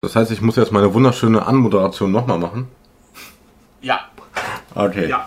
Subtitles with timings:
[0.00, 2.68] Das heißt, ich muss jetzt meine wunderschöne Anmoderation nochmal machen?
[3.80, 3.98] Ja.
[4.76, 5.08] Okay.
[5.08, 5.26] Ja.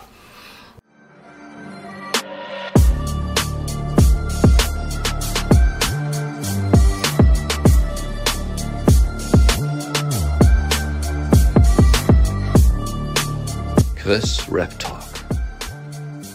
[13.98, 15.02] Chris Rap Talk.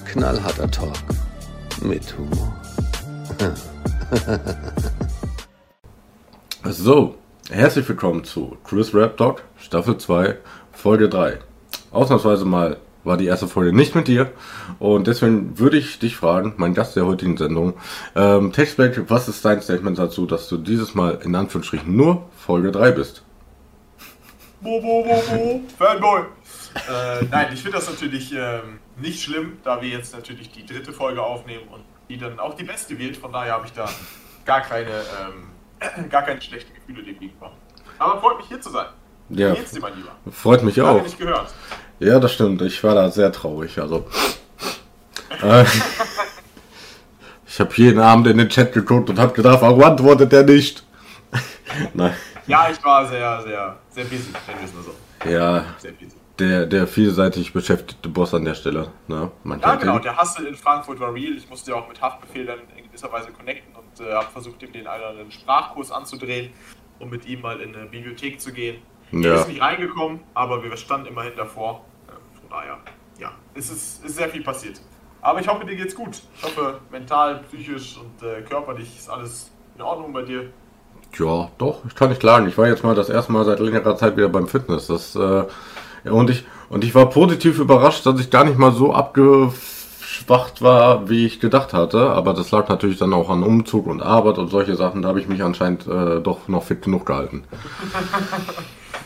[0.05, 0.93] Knallharter Talk
[1.81, 2.55] mit Humor.
[6.69, 7.15] So,
[7.51, 10.37] herzlich willkommen zu Chris Rap Talk, Staffel 2,
[10.73, 11.39] Folge 3.
[11.93, 14.33] Ausnahmsweise mal war die erste Folge nicht mit dir
[14.79, 17.75] und deswegen würde ich dich fragen, mein Gast der heutigen Sendung,
[18.17, 22.73] ähm, Textback, was ist dein Statement dazu, dass du dieses Mal in Anführungsstrichen nur Folge
[22.73, 23.23] 3 bist?
[24.61, 26.23] Bo, bo, bo, bo, Fanboy.
[26.75, 30.93] Äh, nein, ich finde das natürlich ähm, nicht schlimm, da wir jetzt natürlich die dritte
[30.93, 33.17] Folge aufnehmen und die dann auch die beste wird.
[33.17, 33.89] Von daher habe ich da
[34.45, 35.56] gar keine, ähm,
[36.11, 37.53] gar keine schlechten Gefühle dem gegenüber.
[37.99, 38.87] Aber freut mich hier zu sein.
[39.31, 40.13] Ja, Wie geht's dir, mein Lieber?
[40.31, 41.03] freut mich auch.
[41.03, 41.53] nicht gehört.
[41.99, 42.63] Ja, das stimmt.
[42.63, 43.79] Ich war da sehr traurig.
[43.81, 44.07] Also,
[45.43, 45.65] äh,
[47.47, 50.85] ich habe jeden Abend in den Chat geguckt und habe gedacht, warum antwortet der nicht?
[51.95, 52.15] Nein,
[52.47, 55.29] Ja, ich war sehr, sehr, sehr busy, mal so.
[55.31, 56.17] ja, Sehr busy.
[56.39, 58.89] der, der vielseitig beschäftigte Boss an der Stelle.
[59.09, 59.31] Ne?
[59.43, 61.33] Man Ja, genau, der Hustle in Frankfurt war real.
[61.37, 64.63] Ich musste ja auch mit Haftbefehl dann in gewisser Weise connecten und äh, habe versucht,
[64.63, 66.53] ihm den einen einen Sprachkurs anzudrehen,
[66.99, 68.77] um mit ihm mal in eine Bibliothek zu gehen.
[69.13, 69.35] Er Ja.
[69.35, 71.85] ist nicht reingekommen, aber wir standen immerhin davor.
[72.09, 72.79] Äh, von daher,
[73.19, 74.81] ja, es ist, ist sehr viel passiert.
[75.23, 76.21] Aber ich hoffe, dir geht's gut.
[76.37, 80.51] Ich hoffe, mental, psychisch und äh, körperlich ist alles in Ordnung bei dir.
[81.19, 82.47] Ja, doch, ich kann nicht klagen.
[82.49, 84.87] Ich war jetzt mal das erste Mal seit längerer Zeit wieder beim Fitness.
[84.89, 85.45] Das, äh,
[86.11, 88.93] und, ich, und ich war positiv überrascht, dass ich gar nicht mal so
[90.17, 92.11] abgeschwacht war, wie ich gedacht hatte.
[92.11, 95.03] Aber das lag natürlich dann auch an Umzug und Arbeit und solche Sachen.
[95.03, 97.45] Da habe ich mich anscheinend äh, doch noch fit genug gehalten.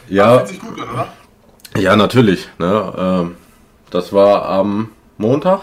[0.09, 1.09] Ja, Fühlt sich gut an, oder?
[1.81, 2.49] ja, natürlich.
[2.59, 2.93] Ne?
[2.99, 3.37] Ähm,
[3.91, 5.61] das war am Montag.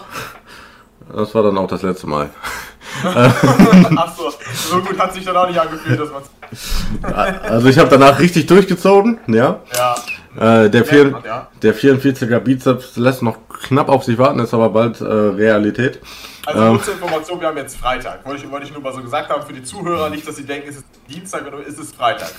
[1.14, 2.30] Das war dann auch das letzte Mal.
[3.04, 8.18] Achso, so gut hat sich dann auch nicht angefühlt, dass man Also ich habe danach
[8.18, 9.60] richtig durchgezogen, ja.
[9.74, 9.94] Ja,
[10.64, 11.48] Äh, der, vier, ja.
[11.62, 13.36] der 44er Bizeps lässt noch
[13.66, 16.00] knapp auf sich warten, ist aber bald äh, Realität.
[16.46, 16.72] Also Ähm.
[16.76, 18.24] kurze Information, wir haben jetzt Freitag.
[18.24, 20.44] Wollte ich, wollte ich nur mal so gesagt haben für die Zuhörer, nicht, dass sie
[20.44, 22.30] denken, es ist Dienstag oder ist es Freitag.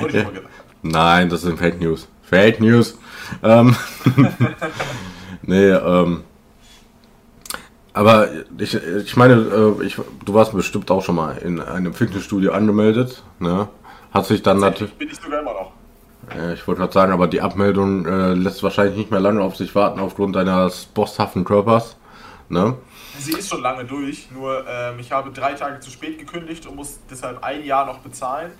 [0.00, 0.50] Wollte ich mal gesagt.
[0.82, 2.08] Nein, das sind Fake News.
[2.22, 2.96] Fake News.
[3.42, 3.76] Ähm,
[5.42, 6.24] nee, ähm,
[7.94, 12.52] aber ich, ich meine, äh, ich, du warst bestimmt auch schon mal in einem Fitnessstudio
[12.52, 13.68] angemeldet, ne?
[14.12, 15.72] Hat sich dann natürlich, Bin ich sogar immer noch.
[16.54, 19.74] ich wollte gerade sagen, aber die Abmeldung äh, lässt wahrscheinlich nicht mehr lange auf sich
[19.74, 21.96] warten aufgrund deines bosshaften Körpers,
[22.48, 22.76] ne?
[23.18, 26.76] Sie ist schon lange durch, nur ähm, ich habe drei Tage zu spät gekündigt und
[26.76, 28.52] muss deshalb ein Jahr noch bezahlen.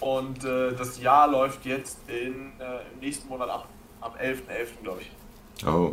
[0.00, 3.68] Und äh, das Jahr läuft jetzt in, äh, im nächsten Monat ab.
[4.00, 4.82] Am 11.11.
[4.82, 5.66] glaube ich.
[5.66, 5.92] Oh.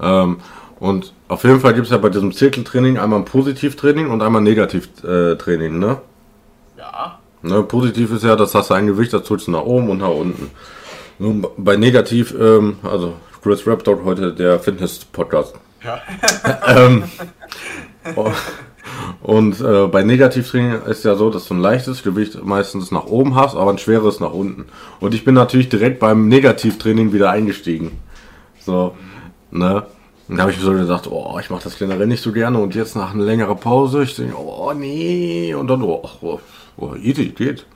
[0.00, 0.38] Ähm,
[0.78, 4.40] und auf jeden Fall gibt es ja bei diesem Zirkeltraining einmal ein Positivtraining und einmal
[4.40, 5.98] ein Negativtraining, ne?
[6.78, 7.18] Ja.
[7.42, 7.62] ne?
[7.62, 10.08] Positiv ist ja, das hast du ein Gewicht, das drückst du nach oben und nach
[10.08, 10.50] unten.
[11.18, 15.54] Nun, bei Negativ, ähm, also Chris Rap Talk heute der Fitness-Podcast.
[15.84, 16.00] Ja.
[16.66, 17.04] ähm,
[18.16, 18.30] oh,
[19.22, 23.34] und äh, bei Negativtraining ist ja so, dass du ein leichtes Gewicht meistens nach oben
[23.34, 24.66] hast, aber ein schweres nach unten.
[24.98, 27.98] Und ich bin natürlich direkt beim Negativtraining wieder eingestiegen.
[28.60, 28.94] So,
[29.50, 29.86] ne?
[30.28, 32.58] Und da habe ich mir so gedacht, oh, ich mache das generell nicht so gerne.
[32.58, 35.52] Und jetzt nach einer längeren Pause, ich denke, oh nee.
[35.54, 36.38] Und dann, oh, oh,
[36.76, 37.66] oh easy, geht.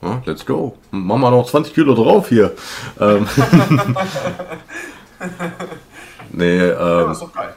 [0.00, 0.76] Ja, let's go.
[0.90, 2.52] Machen wir noch 20 Kilo drauf hier.
[2.98, 3.26] Ähm,
[6.32, 7.54] nee, ja, ähm, ist doch geil.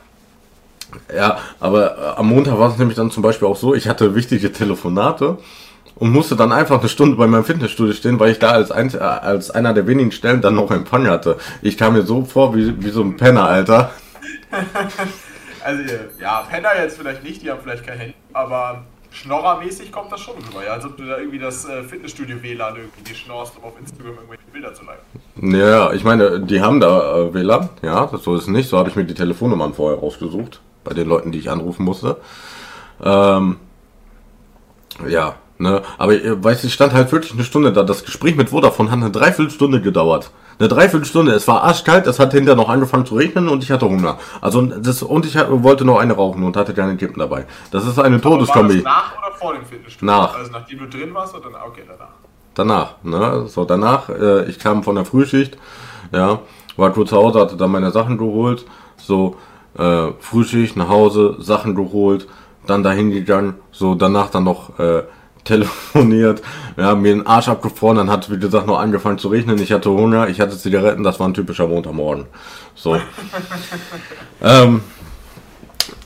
[1.15, 4.13] ja, aber äh, am Montag war es nämlich dann zum Beispiel auch so, ich hatte
[4.13, 5.37] wichtige Telefonate
[5.95, 8.93] und musste dann einfach eine Stunde bei meinem Fitnessstudio stehen, weil ich da als, ein,
[8.93, 11.37] äh, als einer der wenigen Stellen dann noch Empfang hatte.
[11.61, 13.91] Ich kam mir so vor wie, wie so ein Penner, Alter.
[15.65, 15.81] Also,
[16.19, 18.83] ja, Penner jetzt vielleicht nicht, die haben vielleicht kein Handy, aber
[19.13, 20.73] Schnorrermäßig kommt das schon rüber, ja.
[20.73, 24.43] Als ob du da irgendwie das äh, Fitnessstudio-WLAN irgendwie dir schnorst, um auf Instagram irgendwelche
[24.51, 25.55] Bilder zu liken.
[25.55, 28.69] Ja, ich meine, die haben da äh, WLAN, ja, das so ist es nicht.
[28.69, 32.17] So habe ich mir die Telefonnummern vorher rausgesucht, bei den Leuten, die ich anrufen musste.
[33.03, 33.57] Ähm,
[35.07, 37.83] ja, ne, aber äh, weißt du, ich stand halt wirklich eine Stunde da.
[37.83, 40.29] Das Gespräch mit Vodafone hat eine Dreiviertelstunde gedauert.
[40.59, 43.87] Eine Dreiviertelstunde, es war arschkalt, es hat hinterher noch angefangen zu regnen und ich hatte
[43.87, 44.19] Hunger.
[44.39, 47.45] Also das, und ich wollte noch eine rauchen und hatte keine Kippen dabei.
[47.71, 48.81] Das ist eine Todeskombi.
[48.83, 50.13] nach oder vor dem Fitnessstudio?
[50.13, 50.37] Nach.
[50.37, 51.49] Also nachdem du drin warst oder?
[51.65, 52.11] Okay, danach.
[52.53, 53.47] Danach, ne?
[53.47, 55.57] So, danach, äh, ich kam von der Frühschicht,
[56.11, 56.39] ja,
[56.77, 58.65] war kurz zu Hause, hatte dann meine Sachen geholt,
[58.97, 59.37] so,
[59.77, 62.27] äh, Frühschicht, nach Hause, Sachen geholt,
[62.67, 65.03] dann dahin gegangen, so, danach dann noch, äh,
[65.43, 66.41] telefoniert,
[66.75, 69.71] wir haben mir den Arsch abgefroren, dann hat, wie gesagt, noch angefangen zu regnen, ich
[69.71, 72.25] hatte Hunger, ich hatte Zigaretten, das war ein typischer Montagmorgen.
[72.75, 72.97] So.
[74.41, 74.81] ähm,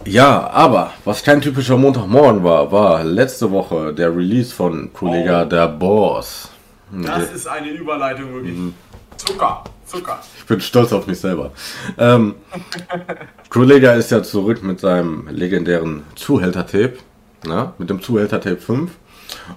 [0.06, 5.46] ja, aber was kein typischer Montagmorgen war, war letzte Woche der Release von Kollega Oh.
[5.46, 6.50] der Boss.
[6.92, 8.58] Das ist eine Überleitung wirklich.
[9.18, 10.20] Zucker, Zucker.
[10.38, 11.52] Ich bin stolz auf mich selber.
[11.98, 12.36] Ähm,
[13.50, 16.94] Kollega ist ja zurück mit seinem legendären Zuhälter-Tape,
[17.46, 17.74] ne?
[17.78, 18.92] mit dem Zuhälter-Tape 5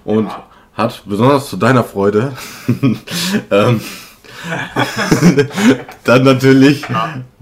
[0.05, 0.43] und Ja.
[0.73, 2.33] hat besonders zu deiner Freude
[3.51, 3.81] ähm,
[6.03, 6.85] dann natürlich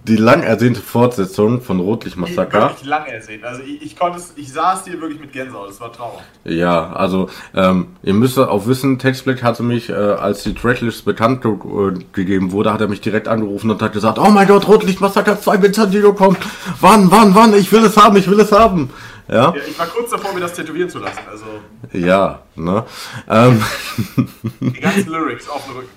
[0.05, 2.69] die lang ersehnte Fortsetzung von Rotlicht Massaker.
[2.69, 3.43] Wirklich lange ersehen.
[3.43, 6.21] Also ich, ich konnte es, ich saß hier wirklich mit Gänsehaut, das war traurig.
[6.45, 11.41] Ja, also ähm, ihr müsst auch wissen, Textblick hatte mich, äh, als die Tracklist bekannt
[11.41, 14.67] ge äh, gegeben wurde, hat er mich direkt angerufen und hat gesagt, oh mein Gott,
[14.67, 16.39] Rotlicht Massaker 2 mit San Diego kommt.
[16.81, 17.53] Wann, wann, wann?
[17.53, 18.89] Ich will es haben, ich will es haben.
[19.29, 21.19] Ja, Ja, ich war kurz davor, mir das tätowieren zu lassen.
[21.29, 21.45] Also
[21.93, 22.83] ja, ne?
[23.29, 23.63] Ähm,
[24.59, 25.89] die ganzen Lyrics auf dem Rücken.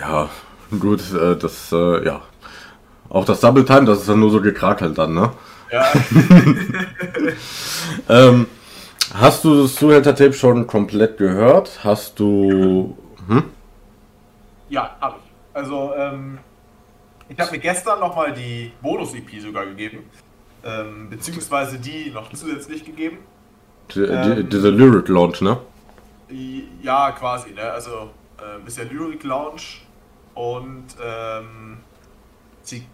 [0.00, 0.28] ja,
[0.78, 2.22] gut, äh, das, äh, ja.
[3.10, 5.32] Auch das Double Time, das ist dann nur so gekrakelt dann, ne?
[5.70, 5.92] Ja,
[8.08, 8.46] Ähm,
[9.14, 11.84] hast du das Zuhälter-Tape schon komplett gehört?
[11.84, 12.96] Hast du...
[13.28, 13.44] Hm?
[14.68, 15.56] ja habe ich.
[15.56, 16.38] Also ähm,
[17.28, 19.98] ich habe mir gestern nochmal die Bonus-EP sogar gegeben.
[20.64, 23.18] Ähm, beziehungsweise die noch zusätzlich gegeben.
[23.94, 24.48] Ähm.
[24.50, 25.58] Lyric Launch, ne?
[26.82, 27.70] Ja, quasi, ne?
[27.70, 29.60] Also ähm, ist ja Lyric Lounge
[30.34, 31.78] und ähm,
[32.62, 32.86] Zig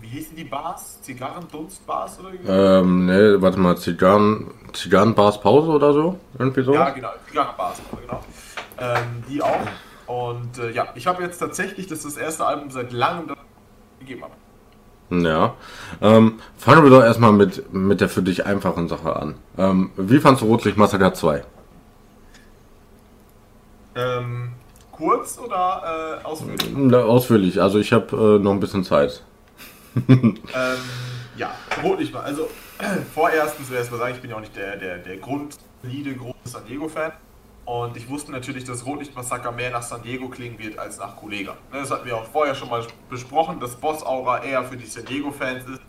[0.00, 1.02] wie hießen die Bars?
[1.02, 2.30] Zigarren-Dunst-Bars oder?
[2.46, 6.18] Ähm, ne, warte mal, Zigarren, Zigarrenbars Pause oder so?
[6.38, 6.72] Irgendwie so?
[6.72, 8.22] Ja, genau, Zigarren-Bars, genau.
[8.78, 9.66] Ähm, die auch.
[10.06, 13.38] Und äh, ja, ich habe jetzt tatsächlich, das ist das erste Album seit langem, das
[13.94, 14.34] ich gegeben habe.
[15.10, 15.54] Ja.
[16.02, 19.34] Ähm, fangen wir doch erstmal mit, mit der für dich einfachen Sache an.
[19.56, 21.44] Ähm, wie fandst du Rotlicht Massaker 2?
[23.96, 24.52] Ähm,
[24.92, 26.70] kurz oder äh, ausführlich?
[26.74, 29.22] Na, Ausführlich, also ich habe äh, noch ein bisschen Zeit.
[30.08, 30.36] ähm,
[31.36, 31.52] ja,
[31.82, 32.20] Rotlicht mal.
[32.20, 32.48] Also,
[33.14, 36.14] vorerst müssen wir erst mal sagen, ich bin ja auch nicht der, der, der grundliede
[36.14, 37.12] große San Diego-Fan.
[37.68, 41.52] Und ich wusste natürlich, dass Rotlicht-Massaker mehr nach San Diego klingen wird als nach Kollega.
[41.70, 44.86] Ne, Das hatten wir auch vorher schon mal besprochen, dass Boss Aura eher für die
[44.86, 45.82] San Diego-Fans ist,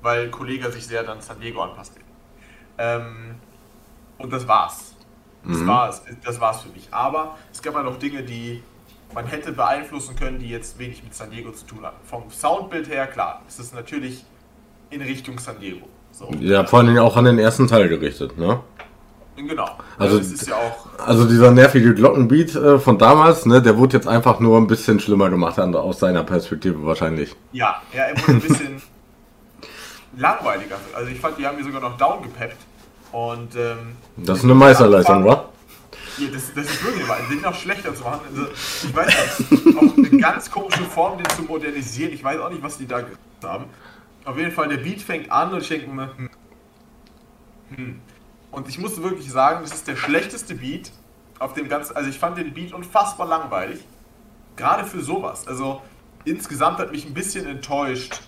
[0.00, 1.92] weil Kollega sich sehr dann San Diego anpasst.
[2.78, 3.34] Ähm,
[4.16, 4.94] und das war's.
[5.46, 5.66] Das, Mhm.
[5.66, 6.02] war's.
[6.24, 6.88] das war's für mich.
[6.90, 8.62] Aber es gab ja noch Dinge, die
[9.12, 12.02] man hätte beeinflussen können, die jetzt wenig mit San Diego zu tun hatten.
[12.06, 14.24] Vom Soundbild her, klar, es ist natürlich
[14.88, 15.86] in Richtung San Diego.
[16.12, 16.30] So.
[16.40, 18.60] Ja, vor Dingen auch an den ersten Teil gerichtet, ne?
[19.36, 19.68] Genau.
[19.98, 20.86] Also- es ist ja auch.
[21.06, 25.00] Also dieser nervige Glockenbeat äh, von damals, ne, der wurde jetzt einfach nur ein bisschen
[25.00, 27.34] schlimmer gemacht, aus seiner Perspektive wahrscheinlich.
[27.52, 28.82] Ja, ja, er wurde ein bisschen
[30.16, 30.76] langweiliger.
[30.94, 32.56] Also ich fand, die haben mir sogar noch down gepeppt.
[33.12, 35.48] Und ähm, Das ist eine Meisterleistung, wa?
[36.18, 37.18] Ja, das, das ist wirklich wahr.
[37.30, 38.20] Den noch schlechter zu machen.
[38.30, 42.12] Also, ich weiß nicht, auch eine ganz komische Form, den zu modernisieren.
[42.12, 43.64] Ich weiß auch nicht, was die da gemacht haben.
[44.24, 46.30] Auf jeden Fall, der Beat fängt an und ich denke mir, hm,
[47.76, 48.00] hm.
[48.54, 50.92] Und ich muss wirklich sagen, das ist der schlechteste Beat
[51.38, 51.96] auf dem ganzen.
[51.96, 53.80] Also, ich fand den Beat unfassbar langweilig.
[54.56, 55.48] Gerade für sowas.
[55.48, 55.82] Also,
[56.24, 58.20] insgesamt hat mich ein bisschen enttäuscht,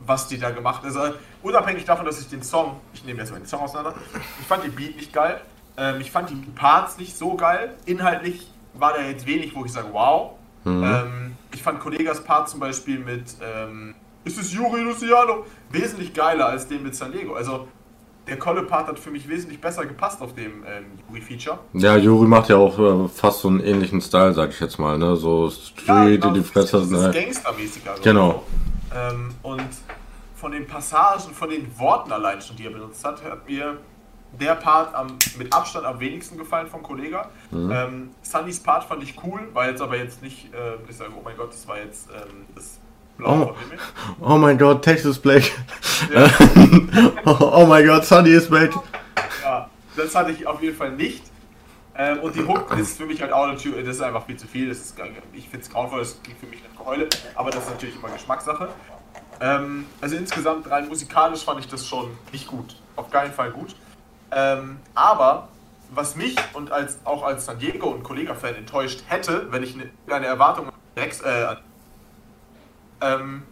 [0.00, 0.94] was die da gemacht haben.
[0.94, 3.94] Also, unabhängig davon, dass ich den Song, ich nehme jetzt mal den Song auseinander,
[4.38, 5.40] ich fand den Beat nicht geil.
[5.78, 7.76] Ähm, ich fand die Parts nicht so geil.
[7.86, 10.32] Inhaltlich war da jetzt wenig, wo ich sage, wow.
[10.66, 16.46] Ähm, ich fand Kollegas Part zum Beispiel mit ähm, Ist es Yuri Luciano wesentlich geiler
[16.46, 17.34] als den mit San Diego.
[17.34, 17.66] Also
[18.26, 21.58] der Kolle-Part hat für mich wesentlich besser gepasst auf dem ähm, Yuri-Feature.
[21.72, 24.98] Ja, Juri macht ja auch äh, fast so einen ähnlichen Style, sag ich jetzt mal,
[24.98, 25.16] ne?
[25.16, 27.10] So Street in die Fresse, Das ist ne?
[27.12, 27.96] Gangstermäßiger.
[27.96, 28.02] so.
[28.02, 28.42] Genau.
[28.94, 29.68] Ähm, und
[30.36, 33.78] von den Passagen, von den Worten allein schon, die er benutzt hat, hat mir
[34.38, 35.08] der Part am,
[35.38, 37.28] mit Abstand am wenigsten gefallen von Kollega.
[37.50, 37.70] Mhm.
[37.72, 41.22] Ähm, Sunnys Part fand ich cool, war jetzt aber jetzt nicht, äh, ich sage, oh
[41.24, 42.78] mein Gott, das war jetzt ähm, das
[43.24, 43.54] Oh.
[44.20, 45.50] Oh mein Gott, Texas Black.
[46.12, 46.28] Ja.
[47.24, 48.72] oh, mein Gott, Sunny is back.
[49.42, 51.24] Ja, das hatte ich auf jeden Fall nicht.
[51.96, 54.46] Ähm, und die Hook ist für mich halt auch natürlich, das ist einfach viel zu
[54.46, 54.68] viel.
[54.68, 54.96] Das ist,
[55.32, 58.08] ich finde es grauenvoll, das klingt für mich nach Geheule, aber das ist natürlich immer
[58.08, 58.68] Geschmackssache.
[59.40, 62.76] Ähm, also insgesamt rein musikalisch fand ich das schon nicht gut.
[62.96, 63.74] Auf keinen Fall gut.
[64.32, 65.48] Ähm, aber
[65.90, 69.90] was mich und als, auch als San Diego und Kollega-Fan enttäuscht hätte, wenn ich eine,
[70.14, 71.56] eine Erwartung an Rex, äh,
[73.00, 73.42] ähm,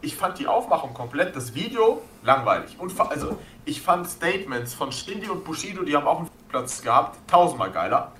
[0.00, 2.76] ich fand die Aufmachung komplett, das Video langweilig.
[2.78, 7.18] Und also ich fand Statements von Shindy und Bushido, die haben auch einen Platz gehabt,
[7.28, 8.12] tausendmal geiler.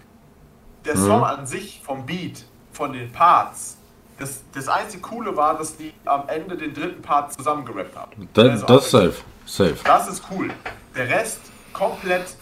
[0.85, 3.76] Der Song an sich vom Beat, von den Parts,
[4.18, 8.28] das, das einzige Coole war, dass die am Ende den dritten Part zusammengerappt haben.
[8.35, 9.14] Das, Also das ist safe.
[9.47, 9.76] Safe.
[9.85, 10.50] das ist cool.
[10.97, 11.40] Der Rest
[11.73, 12.37] komplett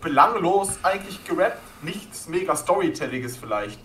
[0.00, 3.80] belanglos eigentlich gerappt, nichts mega Storytelliges vielleicht.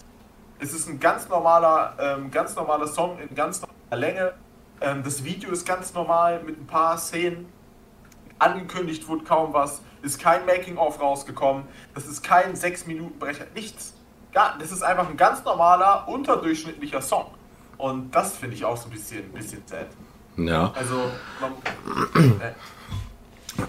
[0.61, 4.33] Es ist ein ganz normaler, ähm, ganz normaler Song in ganz normaler Länge.
[4.79, 7.51] Ähm, das Video ist ganz normal mit ein paar Szenen.
[8.37, 9.81] Angekündigt wurde kaum was.
[10.03, 11.63] Ist kein Making-of rausgekommen.
[11.95, 13.45] Das ist kein 6-Minuten-Brecher.
[13.55, 13.95] Nichts.
[14.35, 17.25] Ja, das ist einfach ein ganz normaler, unterdurchschnittlicher Song.
[17.79, 19.87] Und das finde ich auch so ein bisschen, ein bisschen sad.
[20.37, 20.71] Ja.
[20.75, 21.53] Also, man,
[22.39, 22.51] äh,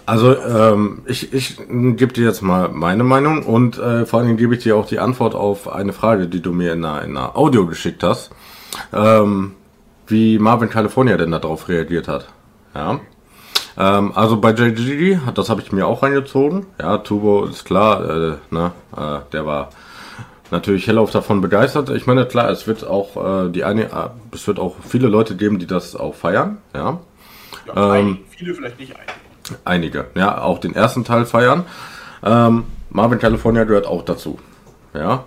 [0.05, 4.37] Also ähm, ich, ich gebe dir jetzt mal meine Meinung und äh, vor allen Dingen
[4.37, 7.17] gebe ich dir auch die Antwort auf eine Frage, die du mir in einer, in
[7.17, 8.31] einer Audio geschickt hast,
[8.93, 9.53] ähm,
[10.07, 12.27] wie Marvin California denn darauf reagiert hat.
[12.73, 12.99] Ja.
[13.77, 16.65] Ähm, also bei JGG, das habe ich mir auch reingezogen.
[16.79, 19.69] Ja, Tubo ist klar, äh, ne, äh, der war
[20.51, 21.89] natürlich hellauf davon begeistert.
[21.89, 25.35] Ich meine, klar, es wird auch äh, die eine, äh, es wird auch viele Leute
[25.35, 26.59] geben, die das auch feiern.
[26.73, 26.99] Ja.
[27.67, 29.22] ja, Ähm, einige, viele vielleicht nicht einige.
[29.65, 31.65] Einige, ja, auch den ersten Teil feiern.
[32.23, 34.39] Ähm, Marvin California gehört auch dazu.
[34.93, 35.25] Ja,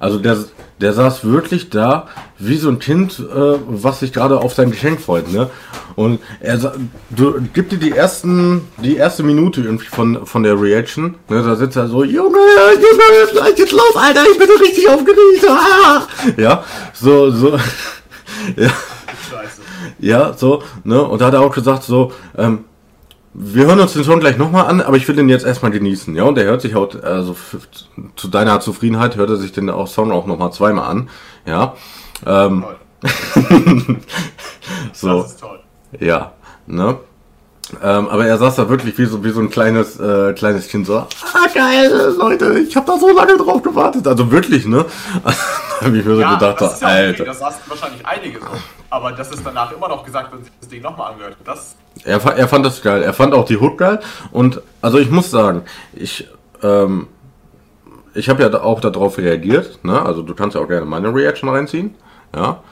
[0.00, 0.36] also der,
[0.80, 2.08] der saß wirklich da
[2.38, 5.50] wie so ein Kind, äh, was sich gerade auf sein Geschenk freut, ne?
[5.96, 6.58] Und er
[7.10, 11.42] du gib dir die ersten, die erste Minute irgendwie von, von der Reaction, ne?
[11.42, 15.46] Da sitzt er so, Junge, Junge, gleich geht's los, Alter, ich bin so richtig aufgeregt.
[15.48, 16.02] Ah!
[16.36, 17.52] Ja, so, so,
[18.56, 18.68] ja.
[19.30, 19.62] Scheiße.
[19.98, 21.02] Ja, so, ne?
[21.02, 22.64] Und da hat er auch gesagt, so, ähm,
[23.34, 26.14] wir hören uns den Song gleich nochmal an, aber ich will den jetzt erstmal genießen,
[26.16, 26.24] ja?
[26.24, 27.36] Und der hört sich auch, also
[28.16, 31.10] zu deiner Zufriedenheit hört er sich den auch Song auch nochmal zweimal an,
[31.46, 31.74] ja?
[32.26, 32.76] Ähm, Toll.
[34.92, 35.60] so, Das ist toll.
[36.00, 36.32] ja,
[36.66, 36.98] ne?
[37.82, 40.86] Ähm, aber er saß da wirklich wie so, wie so ein kleines, äh, kleines Kind,
[40.86, 41.06] so, ah,
[41.54, 44.06] geil, Leute, ich habe da so lange drauf gewartet.
[44.06, 44.86] Also wirklich, ne?
[45.80, 47.14] da hab ich mir so Ja, gedacht, das ist ja Alter.
[47.22, 48.46] okay, das saßen wahrscheinlich einige so.
[48.90, 51.36] Aber das ist danach immer noch gesagt und sich das Ding nochmal angehört.
[51.44, 53.02] Das, Er, er fand das geil.
[53.02, 54.00] Er fand auch die Hook geil.
[54.32, 55.62] Und also ich muss sagen,
[55.94, 56.28] ich
[56.62, 57.06] ähm,
[58.14, 59.84] ich habe ja auch darauf reagiert.
[59.84, 60.00] Ne?
[60.00, 61.94] Also du kannst ja auch gerne meine Reaction reinziehen.
[62.34, 62.62] Ja.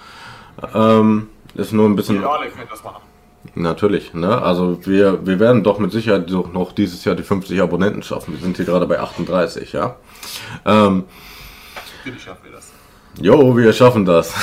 [0.75, 3.03] Ähm, ist nur ein bisschen wir alle können das machen.
[3.55, 4.15] natürlich.
[4.15, 4.41] Ne?
[4.43, 8.33] Also wir wir werden doch mit Sicherheit doch noch dieses Jahr die 50 Abonnenten schaffen.
[8.35, 9.73] Wir sind hier gerade bei 38.
[9.73, 9.97] Ja.
[10.65, 11.05] Ähm,
[11.99, 12.73] Natürlich schaffen wir das.
[13.21, 14.35] Jo, wir schaffen das.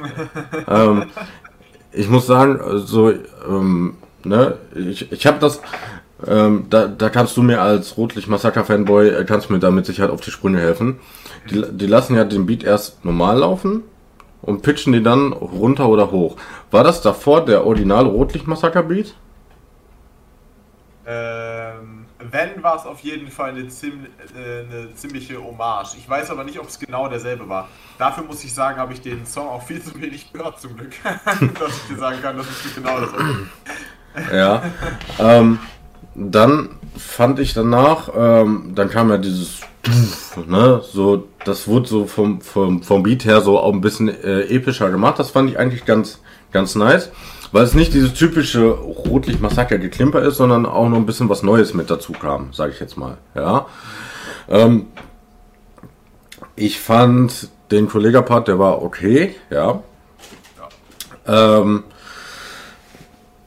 [0.68, 1.04] ähm,
[1.92, 5.60] ich muss sagen, so, ähm, ne, ich, ich habe das,
[6.26, 9.86] ähm, da, da kannst du mir als Rotlicht Massaker Fanboy, äh, kannst mir da mit
[9.86, 10.98] Sicherheit auf die Sprünge helfen.
[11.50, 13.82] Die, die lassen ja den Beat erst normal laufen
[14.40, 16.36] und pitchen die dann runter oder hoch.
[16.70, 19.14] War das davor der Original Rotlicht Massaker Beat?
[21.06, 21.93] Ähm,
[22.34, 25.94] wenn war es auf jeden Fall eine, ziem äh, eine ziemliche Hommage.
[25.96, 27.68] Ich weiß aber nicht, ob es genau derselbe war.
[27.96, 30.92] Dafür muss ich sagen, habe ich den Song auch viel zu wenig gehört, zum Glück.
[31.04, 33.10] dass ich dir sagen kann, das ist genau das.
[34.32, 34.62] Ja.
[35.20, 35.60] ähm,
[36.16, 39.60] dann fand ich danach, ähm, dann kam ja dieses,
[40.46, 44.42] ne, so, das wurde so vom, vom, vom Beat her so auch ein bisschen äh,
[44.42, 45.20] epischer gemacht.
[45.20, 47.12] Das fand ich eigentlich ganz, ganz nice.
[47.54, 51.88] Weil es nicht dieses typische Rotlicht-Massaker-Geklimper ist, sondern auch noch ein bisschen was Neues mit
[51.88, 53.16] dazu kam, sage ich jetzt mal.
[53.36, 53.66] Ja.
[54.48, 54.86] Ähm,
[56.56, 59.84] ich fand den Kollega-Part, der war okay, ja.
[61.28, 61.84] Ähm,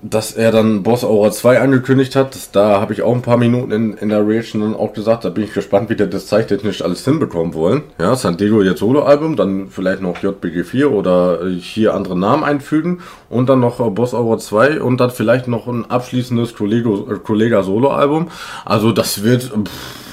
[0.01, 3.37] dass er dann Boss Aura 2 angekündigt hat, das, da habe ich auch ein paar
[3.37, 6.27] Minuten in, in der Reaction dann auch gesagt, da bin ich gespannt, wie der das
[6.27, 7.83] zeichtechnisch alles hinbekommen wollen.
[7.99, 12.43] Ja, San Diego jetzt Solo-Album, dann vielleicht noch JBG 4 oder äh, hier andere Namen
[12.43, 17.07] einfügen und dann noch äh, Boss Aura 2 und dann vielleicht noch ein abschließendes Kollego,
[17.11, 18.29] äh, Kollega Solo-Album.
[18.65, 20.07] Also das wird, pff,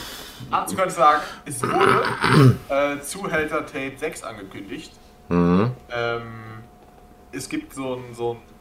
[0.77, 4.93] könnte sagen, es wurde äh, Zuhälter Tape 6 angekündigt.
[5.29, 6.23] mhm, Ähm,
[7.33, 8.54] es gibt so ein, so ein.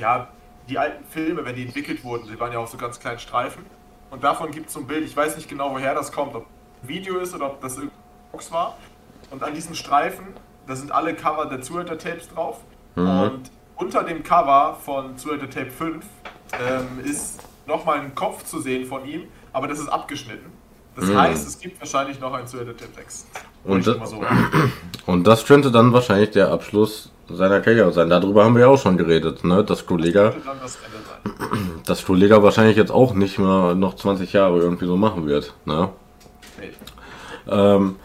[0.00, 0.28] Ja,
[0.68, 3.66] die alten Filme, wenn die entwickelt wurden, die waren ja auf so ganz kleinen Streifen.
[4.10, 6.46] Und davon gibt es so ein Bild, ich weiß nicht genau, woher das kommt, ob
[6.82, 7.98] ein Video ist oder ob das irgendein
[8.32, 8.76] Box war.
[9.30, 10.28] Und an diesen Streifen,
[10.66, 12.60] da sind alle Cover der Zuhälter-Tapes drauf.
[13.26, 16.04] Und unter dem Cover von Zuhälter-Tape 5
[16.58, 20.50] ähm, ist nochmal ein Kopf zu sehen von ihm, aber das ist abgeschnitten.
[21.00, 23.26] Das heißt, es gibt wahrscheinlich noch ein Zuhälter-Tape 6.
[23.64, 24.20] Und Wollte ich das- so
[25.06, 28.10] und das könnte dann wahrscheinlich der Abschluss seiner Karriere sein.
[28.10, 29.62] Darüber haben wir ja auch schon geredet, ne?
[29.64, 30.78] Dass Kollega, das
[31.86, 35.90] dass Kollega wahrscheinlich jetzt auch nicht mehr noch 20 Jahre irgendwie so machen wird, ne?
[36.58, 36.70] Nee.
[37.48, 37.96] Ähm,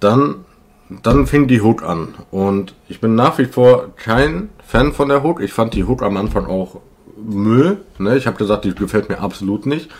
[0.00, 0.44] dann,
[0.88, 2.14] dann fing die Hook an.
[2.30, 5.40] Und ich bin nach wie vor kein Fan von der Hook.
[5.40, 6.80] Ich fand die Hook am Anfang auch
[7.16, 7.78] Müll.
[7.98, 8.16] Ne?
[8.16, 9.90] Ich habe gesagt, die gefällt mir absolut nicht.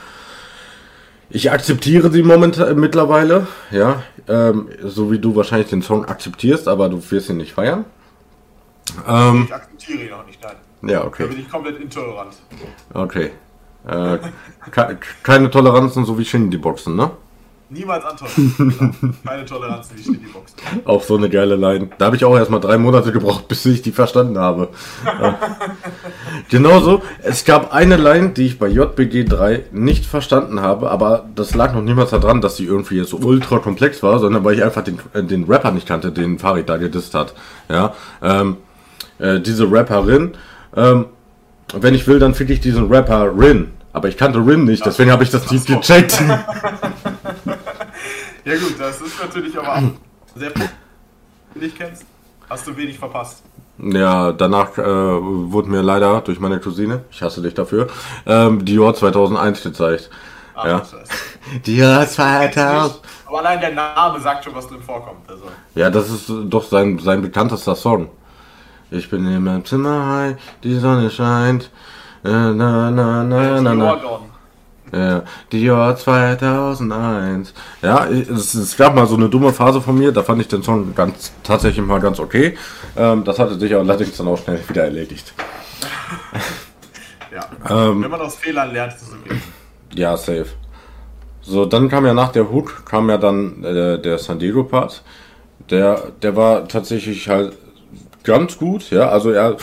[1.34, 6.90] Ich akzeptiere sie momentan mittlerweile, ja, ähm, so wie du wahrscheinlich den Song akzeptierst, aber
[6.90, 7.86] du wirst ihn nicht feiern.
[9.08, 10.56] Ähm, Ich akzeptiere ihn auch nicht, nein.
[10.90, 12.34] ja, Da okay, bin ich komplett intolerant.
[12.92, 13.30] okay.
[13.86, 14.18] Äh,
[14.70, 17.10] ke keine Toleranzen, so wie Shindy die Boxen, ne?
[17.72, 18.54] Niemals antworten.
[19.02, 19.14] Genau.
[19.26, 20.56] Keine Toleranz wie Shindy Boxen.
[20.84, 21.88] Auch so eine geile Line.
[21.98, 24.68] Da habe ich auch erstmal drei Monate gebraucht, bis ich die verstanden habe.
[25.04, 25.38] ja.
[26.50, 31.54] Genauso, es gab eine Line, die ich bei JBG 3 nicht verstanden habe, aber das
[31.54, 34.64] lag noch niemals daran, dass sie irgendwie jetzt so ultra komplex war, sondern weil ich
[34.64, 37.34] einfach den, äh, den Rapper nicht kannte, den Farid da gedisst hat.
[37.68, 38.58] Ja, ähm,
[39.18, 40.32] äh, diese Rapperin,
[40.76, 41.06] ähm,
[41.74, 43.70] wenn ich will, dann finde ich diesen Rapper Rin.
[43.94, 46.22] Aber ich kannte Rin nicht, deswegen habe ich das nicht gecheckt.
[48.44, 49.82] ja gut, das ist natürlich aber auch
[50.34, 50.50] sehr
[51.54, 52.04] dich kennst,
[52.48, 53.42] hast du wenig verpasst.
[53.78, 57.88] Ja, danach äh, wurde mir leider durch meine Cousine, ich hasse dich dafür,
[58.26, 60.10] ähm, Dior 2001 gezeigt.
[60.54, 60.82] Ach, ja.
[61.66, 63.00] Dior 2000.
[63.26, 65.28] Aber allein der Name sagt schon, was drin vorkommt.
[65.28, 65.44] Also.
[65.74, 68.10] Ja, das ist doch sein, sein bekanntester Song.
[68.90, 71.70] Ich bin in meinem Zimmer high, die Sonne scheint.
[72.24, 74.20] Äh, na, na, na, na, na.
[74.92, 77.54] Ja, Dior 2001.
[77.80, 80.62] Ja, es, es, gab mal so eine dumme Phase von mir, da fand ich den
[80.62, 82.58] Song ganz, tatsächlich mal ganz okay.
[82.94, 85.32] Ähm, das hatte sich allerdings dann auch schnell wieder erledigt.
[87.32, 89.40] ja, ähm, wenn man aus Fehlern lernt, ist es okay.
[89.94, 90.46] Ja, safe.
[91.40, 95.02] So, dann kam ja nach der Hook, kam ja dann äh, der San Diego Part.
[95.70, 97.56] Der, der war tatsächlich halt
[98.24, 99.08] ganz gut, ja.
[99.08, 99.56] Also er,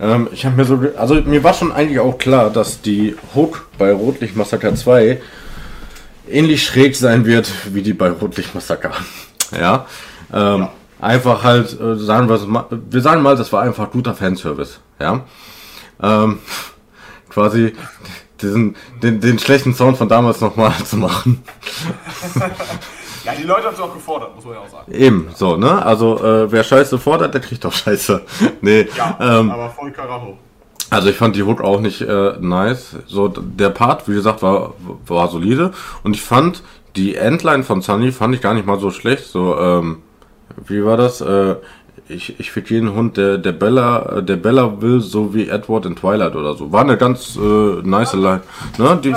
[0.00, 3.68] ähm, ich habe mir so, also mir war schon eigentlich auch klar, dass die Hook
[3.78, 5.20] bei Rotlicht Massaker 2
[6.28, 8.92] ähnlich schräg sein wird wie die bei Rotlicht Massaker.
[9.52, 9.86] ja.
[10.32, 10.72] Ähm, ja.
[11.00, 14.80] Einfach halt, äh, sagen wir, wir sagen mal, das war einfach guter Fanservice.
[15.00, 15.24] Ja.
[16.02, 16.38] Ähm,
[17.30, 17.72] quasi
[18.40, 21.42] diesen, den, den schlechten Sound von damals nochmal zu machen.
[23.24, 24.92] Ja, die Leute haben es auch gefordert, muss man ja auch sagen.
[24.92, 25.84] Eben, so, ne?
[25.84, 28.22] Also, äh, wer Scheiße fordert, der kriegt auch Scheiße.
[28.60, 30.38] nee, ja, ähm, aber voll Karacho.
[30.90, 32.96] Also ich fand die Hook auch nicht äh, nice.
[33.06, 34.74] So der Part, wie gesagt, war
[35.06, 35.72] war solide
[36.02, 36.64] und ich fand
[36.96, 39.26] die Endline von Sunny fand ich gar nicht mal so schlecht.
[39.26, 40.02] So ähm,
[40.66, 41.20] wie war das?
[41.20, 41.56] Äh,
[42.08, 45.94] ich ich fick jeden Hund, der der Bella der Bella will, so wie Edward in
[45.94, 46.72] Twilight oder so.
[46.72, 48.42] War eine ganz äh, nice Line.
[48.78, 48.98] Ne?
[49.04, 49.14] Die,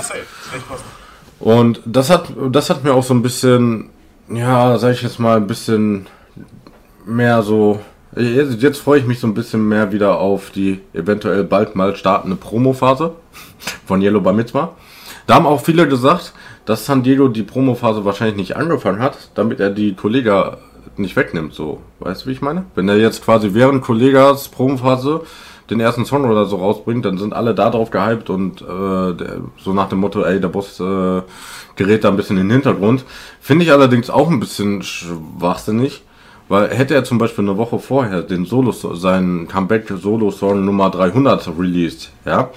[1.40, 3.90] und das hat das hat mir auch so ein bisschen
[4.30, 6.08] ja, sag ich jetzt mal, ein bisschen
[7.06, 7.80] mehr so.
[8.16, 11.96] Jetzt, jetzt freue ich mich so ein bisschen mehr wieder auf die eventuell bald mal
[11.96, 13.14] startende Promo-Phase
[13.86, 14.76] von Yellow Bar Mitzvah.
[15.26, 16.34] Da haben auch viele gesagt,
[16.66, 20.58] dass San Diego die Promo-Phase wahrscheinlich nicht angefangen hat, damit er die Kollega
[20.96, 21.82] nicht wegnimmt, so.
[22.00, 22.66] Weißt du, wie ich meine?
[22.76, 25.22] Wenn er jetzt quasi während Kollegas Promo-Phase
[25.70, 29.42] den ersten Song oder so rausbringt, dann sind alle da drauf gehypt und äh, der,
[29.58, 31.22] so nach dem Motto, ey, der Boss äh,
[31.76, 33.06] gerät da ein bisschen in den Hintergrund.
[33.40, 36.04] Finde ich allerdings auch ein bisschen schwachsinnig,
[36.50, 42.12] weil hätte er zum Beispiel eine Woche vorher den Solo, seinen Comeback-Solo-Song Nummer 300 released,
[42.26, 42.50] ja,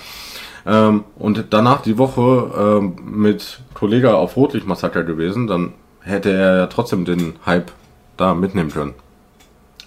[0.66, 6.66] ähm, und danach die Woche ähm, mit Kollege auf Rotlicht-Massaker gewesen, dann hätte er ja
[6.66, 7.70] trotzdem den Hype
[8.16, 8.94] da mitnehmen können.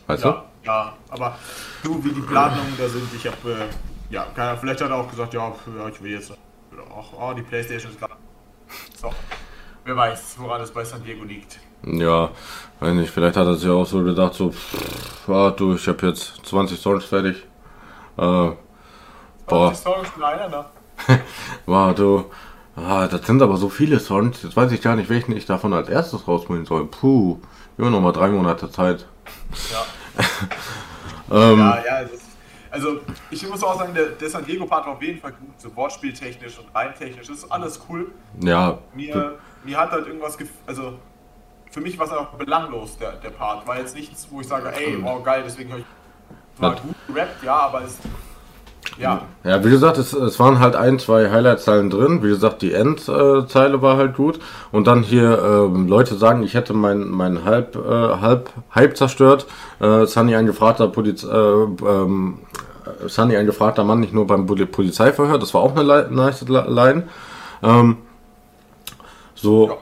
[0.08, 0.49] Weißt ja, du?
[0.70, 1.36] Ja, aber
[1.82, 5.34] du, wie die Planungen da sind, ich habe, äh, ja, vielleicht hat er auch gesagt,
[5.34, 5.52] ja,
[5.92, 8.12] ich will jetzt, ach, oh, die Playstation ist klar.
[9.02, 9.12] So,
[9.84, 11.60] wer weiß, woran es bei San Diego liegt.
[11.82, 12.30] Ja,
[12.82, 16.06] weiß nicht, vielleicht hat er sich auch so gedacht, so, pff, ah, du, ich habe
[16.06, 17.38] jetzt 20 Songs fertig.
[18.20, 18.52] Äh,
[19.48, 20.66] 20 Songs in einer, ne?
[21.66, 22.26] War du,
[22.76, 25.74] ah, das sind aber so viele Songs, jetzt weiß ich gar nicht, welchen ich davon
[25.74, 26.86] als erstes rausbringen soll.
[26.86, 27.40] Puh,
[27.76, 29.08] immer noch mal drei Monate Zeit.
[29.72, 29.84] Ja.
[31.32, 32.16] ähm, ja, ja, also,
[32.72, 33.00] also
[33.32, 36.60] ich muss auch sagen, der, der San Diego-Part war auf jeden Fall gut, so wortspieltechnisch
[36.60, 38.12] und reintechnisch, ist alles cool.
[38.42, 38.80] Ja.
[38.94, 41.00] Mir, mir hat halt irgendwas, also
[41.72, 43.68] für mich war es einfach belanglos, der, der Part.
[43.68, 45.86] War jetzt nichts, wo ich sage, ey, oh geil, deswegen höre ich.
[46.58, 47.98] War gut gerappt, ja, aber es
[48.98, 49.22] ja.
[49.44, 52.22] Ja, wie gesagt, es, es waren halt ein, zwei Highlight-Zeilen drin.
[52.24, 54.40] Wie gesagt, die Endzeile war halt gut.
[54.72, 57.80] Und dann hier ähm, Leute sagen, ich hätte mein, mein Halb, äh,
[58.22, 59.46] Halb, Hype zerstört.
[59.80, 62.40] Äh, Sunny ein gefragter Poliz äh, ähm,
[63.08, 65.38] Sunny ein gefragter Mann, nicht nur beim Polizeiverhör.
[65.38, 67.04] Das war auch eine nice Line.
[67.64, 67.98] Ähm,
[69.36, 69.70] so.
[69.70, 69.78] Ja.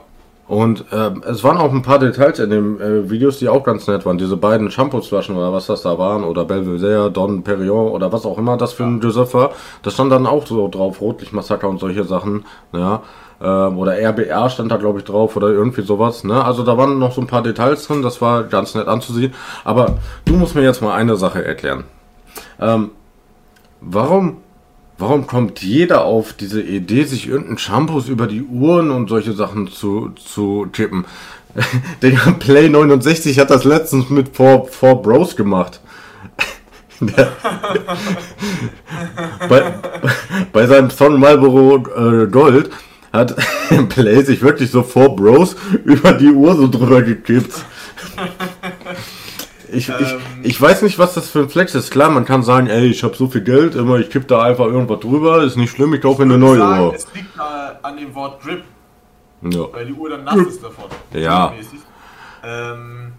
[0.48, 3.86] Und äh, es waren auch ein paar Details in den äh, Videos, die auch ganz
[3.86, 4.16] nett waren.
[4.16, 8.38] Diese beiden Shampoos-Flaschen oder was das da waren, oder Belvedere, Don Perignon oder was auch
[8.38, 9.50] immer das für ein Joseph war.
[9.82, 12.46] Das stand dann auch so drauf, Rotlichtmassaker und solche Sachen.
[12.72, 13.02] Ja.
[13.42, 16.24] Ähm, oder RBR stand da, glaube ich, drauf oder irgendwie sowas.
[16.24, 16.42] Ne?
[16.42, 19.34] Also da waren noch so ein paar Details drin, das war ganz nett anzusehen.
[19.64, 21.84] Aber du musst mir jetzt mal eine Sache erklären.
[22.58, 22.90] Ähm,
[23.82, 24.38] warum
[24.98, 29.68] Warum kommt jeder auf diese Idee, sich irgendeinen Shampoos über die Uhren und solche Sachen
[29.68, 31.04] zu, zu tippen?
[32.02, 35.80] Der Play 69 hat das letztens mit 4, Bros gemacht.
[39.48, 39.74] bei,
[40.52, 42.70] bei seinem Song Marlboro äh, Gold
[43.12, 43.36] hat
[43.88, 47.54] Play sich wirklich so vor Bros über die Uhr so drüber gekippt.
[49.70, 50.18] Ich, ich, Ähm.
[50.42, 51.90] ich weiß nicht, was das für ein Flex ist.
[51.90, 54.66] Klar, man kann sagen, ey, ich habe so viel Geld, immer ich kipp da einfach
[54.66, 56.94] irgendwas drüber, ist nicht schlimm, ich kaufe mir eine Ich neue sagen, Uhr.
[56.94, 57.40] Es liegt äh,
[57.86, 58.62] an dem Wort Drip,
[59.42, 59.66] Ja.
[59.72, 60.84] weil die Uhr dann nass ist davon.
[61.12, 61.52] Ja.
[62.44, 63.12] Ähm,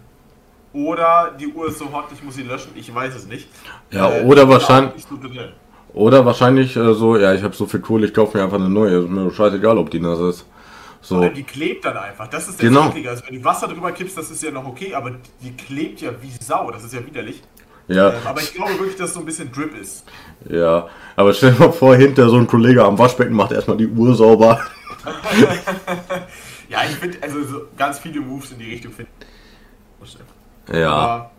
[0.72, 3.48] oder die Uhr ist so hot, ich muss sie löschen, ich weiß es nicht.
[3.90, 5.04] Ja, Äh, oder ich wahrscheinlich-.
[5.92, 8.68] Oder wahrscheinlich äh, so, ja, ich habe so viel Kohle, ich kaufe mir einfach eine
[8.68, 9.00] neue.
[9.00, 10.46] Ist mir scheißegal, ob die nass ist.
[11.02, 11.16] So.
[11.20, 12.28] Allem Die klebt dann einfach.
[12.28, 12.88] Das ist Genau.
[12.88, 13.10] Eklige.
[13.10, 16.10] Also wenn du Wasser drüber kippst, das ist ja noch okay, aber die klebt ja
[16.20, 16.70] wie Sau.
[16.70, 17.42] Das ist ja widerlich.
[17.88, 20.04] Ja, Ähm, aber ich glaube wirklich, dass so ein bisschen Drip ist.
[20.48, 20.88] ja.
[21.16, 24.14] Aber stell dir mal vor, hinter so ein Kollege am Waschbecken macht erstmal die Uhr
[24.14, 24.60] sauber.
[26.70, 29.10] Ja, ich finde, also so ganz viele Moves in die Richtung finde
[30.04, 30.16] ich.
[30.72, 30.92] Ja.
[30.92, 31.30] Aber,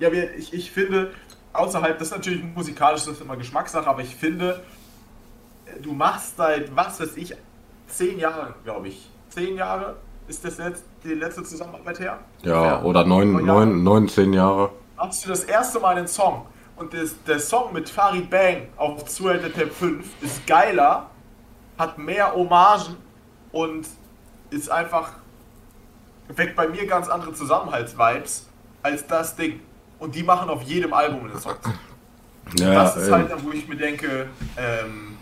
[0.00, 1.12] ja, ich, ich finde,
[1.52, 4.64] außerhalb, das ist natürlich musikalisch, das ist immer Geschmackssache, aber ich finde,
[5.80, 7.36] du machst seit, was weiß ich,
[7.90, 9.10] zehn Jahren, glaube ich.
[9.28, 9.96] Zehn Jahre
[10.28, 12.18] ist das jetzt die letzte Zusammenarbeit her?
[12.42, 14.70] Ja, oder neun, Neun neun, neun, zehn Jahre.
[14.96, 19.04] Hast du das erste Mal einen Song und das, der Song mit Farid Bang auf
[19.06, 21.10] Zuhälter Tab 5 ist geiler,
[21.78, 22.96] hat mehr Hommagen
[23.52, 23.86] und
[24.50, 25.12] ist einfach
[26.28, 28.46] weckt bei mir ganz andere Zusammenhaltsvibes
[28.82, 29.60] als das Ding.
[29.98, 31.56] Und die machen auf jedem Album einen Song.
[32.56, 35.16] Ja, das ist ähm, halt wo ich mir denke, ähm,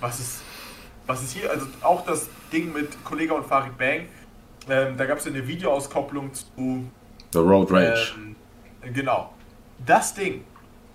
[0.00, 0.42] was ist,
[1.10, 4.02] was ist hier, also auch das Ding mit Kollega und Farid Bang,
[4.68, 6.84] ähm, da gab es ja eine Videoauskopplung zu
[7.32, 8.14] The Road Rage.
[8.82, 9.32] ähm, genau.
[9.84, 10.44] Das Ding,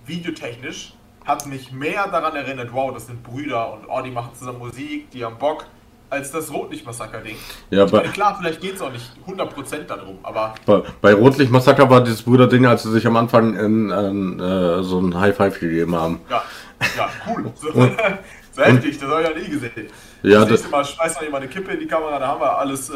[0.05, 0.93] videotechnisch,
[1.25, 5.09] hat mich mehr daran erinnert, wow, das sind Brüder und oh, die machen zusammen Musik,
[5.11, 5.65] die haben Bock,
[6.09, 7.35] als das Rotlicht-Massaker-Ding.
[7.71, 11.89] ja, meine, klar, vielleicht geht es auch nicht 100% darum, aber bei, bei Rotlicht Massaker
[11.89, 15.59] war dieses Brüderding, als sie sich am Anfang in, in, äh, so ein High Five
[15.59, 16.21] gegeben haben.
[16.29, 16.43] ja,
[16.95, 17.51] ja, cool.
[17.73, 17.97] Und-
[18.55, 19.87] so heftig, das habe ich ja nie gesehen.
[20.23, 22.41] Ja, das das- nächste Mal schmeißt noch jemand eine Kippe in die Kamera, da haben
[22.41, 22.89] wir alles.
[22.89, 22.93] Äh,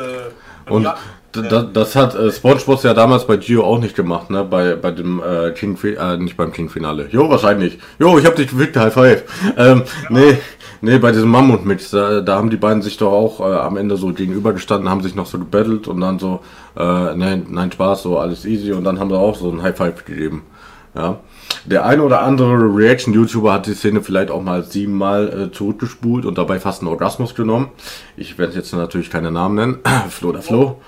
[0.72, 0.96] Und ja,
[1.36, 4.44] d- d- das hat äh, SpongeBob ja damals bei Gio auch nicht gemacht, ne?
[4.44, 7.08] Bei, bei dem äh, King äh, nicht beim King Finale.
[7.12, 7.78] Jo, wahrscheinlich.
[8.00, 9.24] Jo, ich hab dich gefickt, High Five.
[9.58, 10.38] Ähm, nee,
[10.82, 13.96] nee, bei diesem Mammut-Mix, da, da haben die beiden sich doch auch äh, am Ende
[13.98, 16.40] so gegenübergestanden, haben sich noch so gebettelt und dann so,
[16.78, 19.76] äh, nein, nein, Spaß, so alles easy und dann haben sie auch so ein High
[19.78, 20.44] Five gegeben.
[20.96, 21.20] Ja.
[21.66, 26.38] Der eine oder andere Reaction-YouTuber hat die Szene vielleicht auch mal siebenmal äh, zurückgespult und
[26.38, 27.70] dabei fast einen Orgasmus genommen.
[28.18, 29.80] Ich werde jetzt natürlich keine Namen nennen.
[30.10, 30.82] Flo der Flo.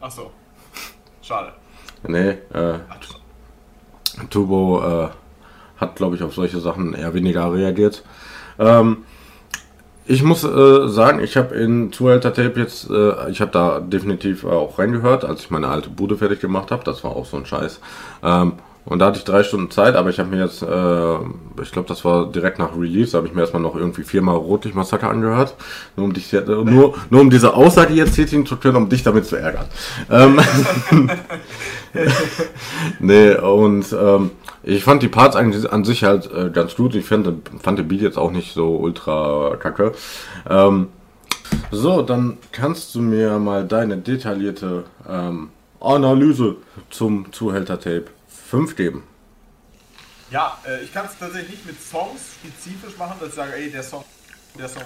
[0.00, 0.30] Achso.
[1.22, 1.52] Schade.
[2.06, 2.78] Nee, äh,
[4.30, 5.08] Turbo äh,
[5.80, 8.04] hat, glaube ich, auf solche Sachen eher weniger reagiert.
[8.58, 8.98] Ähm,
[10.06, 14.44] ich muss äh, sagen, ich habe in Zuhälter Tape jetzt, äh, ich habe da definitiv
[14.44, 16.82] auch reingehört, als ich meine alte Bude fertig gemacht habe.
[16.84, 17.80] Das war auch so ein Scheiß.
[18.22, 18.54] Ähm,
[18.90, 21.86] und da hatte ich drei Stunden Zeit, aber ich habe mir jetzt, äh, ich glaube,
[21.86, 25.54] das war direkt nach Release, habe ich mir erstmal noch irgendwie viermal Rotlicht-Massaker angehört.
[25.94, 29.26] Nur um, dich, nur, nur um diese Aussage jetzt tätigen zu können, um dich damit
[29.26, 29.66] zu ärgern.
[30.10, 30.40] Ähm,
[32.98, 34.32] nee, und ähm,
[34.64, 36.96] ich fand die Parts eigentlich an sich halt äh, ganz gut.
[36.96, 37.28] Ich fand,
[37.62, 39.92] fand den Beat jetzt auch nicht so ultra kacke.
[40.48, 40.88] Ähm,
[41.70, 45.50] so, dann kannst du mir mal deine detaillierte ähm,
[45.80, 46.56] Analyse
[46.90, 48.06] zum Zuhälter-Tape
[48.50, 49.04] 5 geben.
[50.30, 53.70] Ja, äh, ich kann es tatsächlich nicht mit Songs spezifisch machen, dass ich sage, ey,
[53.70, 54.04] der Song,
[54.58, 54.82] der Song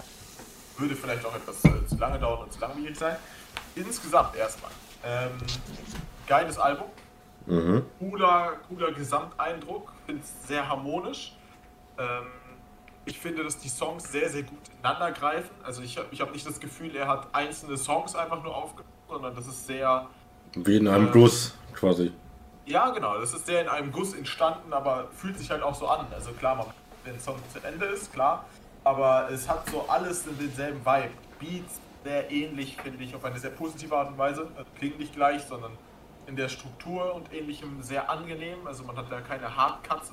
[0.77, 3.17] würde vielleicht auch etwas äh, zu lange dauern und zu langwierig sein.
[3.75, 4.71] Insgesamt erstmal.
[5.03, 5.31] Ähm,
[6.27, 6.89] geiles Album.
[7.47, 7.85] Mhm.
[7.99, 9.93] Cooler, cooler Gesamteindruck.
[10.05, 11.35] Finde es sehr harmonisch.
[11.99, 12.27] Ähm,
[13.07, 15.51] ich finde, dass die Songs sehr, sehr gut ineinander greifen.
[15.63, 18.93] Also ich habe ich hab nicht das Gefühl, er hat einzelne Songs einfach nur aufgenommen,
[19.09, 20.07] sondern das ist sehr,
[20.55, 22.13] Wie in einem Ähm, Guss quasi.
[22.67, 23.19] Ja, genau.
[23.19, 26.07] Das ist sehr in einem Guss entstanden, aber fühlt sich halt auch so an.
[26.13, 26.67] Also klar, man,
[27.05, 28.45] wenn Song zu Ende ist, klar.
[28.85, 31.11] Aber es hat so alles in denselben Vibe.
[31.39, 34.49] Beats sehr ähnlich, finde ich, auf eine sehr positive Art und Weise.
[34.57, 35.73] Also klingen nicht gleich, sondern
[36.27, 38.67] in der Struktur und ähnlichem sehr angenehm.
[38.67, 40.13] Also man hat da keine Hardcuts.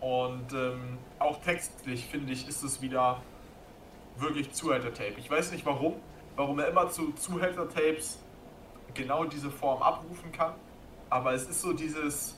[0.00, 3.20] Und ähm, auch textlich, finde ich, ist es wieder
[4.16, 5.14] wirklich Zuhälter-Tape.
[5.18, 5.94] Ich weiß nicht warum,
[6.36, 8.18] warum er immer zu Zuhälter-Tapes
[8.94, 10.54] genau diese Form abrufen kann.
[11.10, 12.36] Aber es ist so dieses,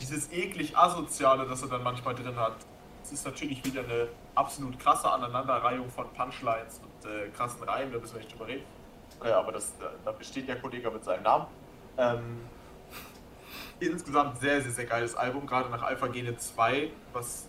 [0.00, 2.56] dieses eklig asoziale, das er dann manchmal drin hat.
[3.02, 7.98] Es ist natürlich wieder eine absolut krasse Aneinanderreihung von Punchlines und äh, krassen Reimen, da
[7.98, 8.64] müssen wir nicht drüber reden.
[9.24, 9.72] Äh, aber das,
[10.04, 11.46] da, besteht der Kollege mit seinem Namen.
[11.98, 12.40] Ähm,
[13.80, 17.48] insgesamt sehr, sehr, sehr geiles Album, gerade nach Alpha Gene 2, was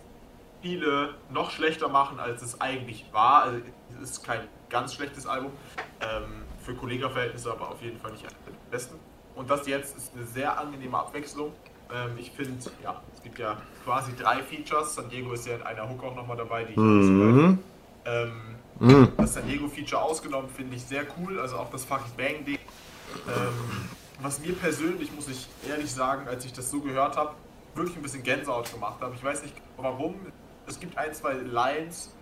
[0.62, 3.44] viele noch schlechter machen, als es eigentlich war.
[3.44, 3.60] Also,
[4.02, 5.52] es ist kein ganz schlechtes Album.
[6.00, 8.98] Ähm, für Kollega-Verhältnisse aber auf jeden Fall nicht eines der besten.
[9.38, 11.52] Und das jetzt ist eine sehr angenehme Abwechslung.
[11.94, 14.96] Ähm, ich finde, ja, es gibt ja quasi drei Features.
[14.96, 17.58] San Diego ist ja in einer Hook auch nochmal dabei, die ich Mhm.
[18.04, 18.32] ähm,
[18.80, 19.12] Mhm.
[19.16, 21.38] das San Diego-Feature ausgenommen, finde ich sehr cool.
[21.38, 22.58] Also auch das Fucking Bang-Ding.
[23.28, 23.88] Ähm,
[24.20, 27.34] was mir persönlich, muss ich ehrlich sagen, als ich das so gehört habe,
[27.76, 29.14] wirklich ein bisschen Gänsehaut gemacht habe.
[29.14, 30.16] Ich weiß nicht warum.
[30.66, 32.12] Es gibt ein, zwei Lines,